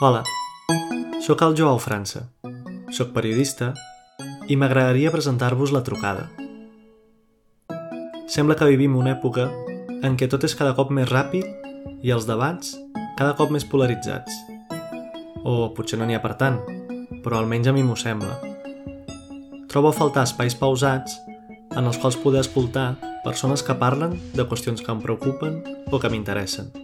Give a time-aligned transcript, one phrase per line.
[0.00, 0.24] Hola,
[1.22, 2.24] sóc el Joao França.
[2.90, 3.68] Soc periodista
[4.50, 6.24] i m'agradaria presentar-vos la trucada.
[8.26, 9.44] Sembla que vivim una època
[10.02, 11.46] en què tot és cada cop més ràpid
[12.02, 12.74] i els debats
[13.14, 14.34] cada cop més polaritzats.
[15.46, 16.58] O potser no n'hi ha per tant,
[17.22, 18.40] però almenys a mi m'ho sembla.
[19.70, 21.20] Trobo a faltar espais pausats
[21.70, 26.10] en els quals poder escoltar persones que parlen de qüestions que em preocupen o que
[26.10, 26.74] m'interessen.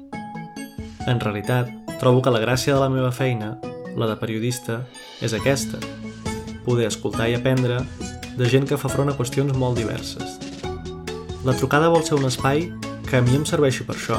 [1.11, 3.59] En realitat, trobo que la gràcia de la meva feina,
[3.93, 4.79] la de periodista,
[5.21, 5.77] és aquesta.
[6.65, 7.83] Poder escoltar i aprendre
[8.39, 10.39] de gent que fa front a qüestions molt diverses.
[11.45, 12.71] La trucada vol ser un espai
[13.05, 14.17] que a mi em serveixi per això.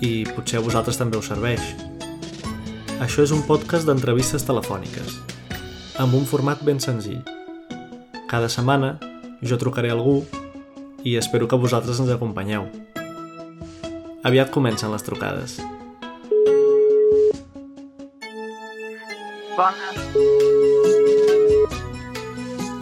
[0.00, 1.60] I potser a vosaltres també us serveix.
[3.04, 5.18] Això és un podcast d'entrevistes telefòniques,
[6.00, 7.20] amb un format ben senzill.
[8.30, 8.94] Cada setmana
[9.44, 10.22] jo trucaré a algú
[11.04, 12.70] i espero que vosaltres ens acompanyeu.
[14.24, 15.58] Aviat comencen les trucades.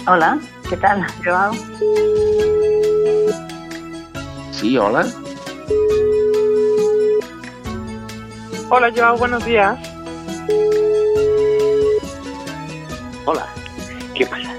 [0.07, 0.39] Hola,
[0.71, 1.53] ¿qué tal, Joao?
[4.53, 5.06] Sí, hola.
[8.71, 9.77] Hola Joao, buenos días.
[13.25, 13.47] Hola.
[14.15, 14.55] ¿Qué pasa?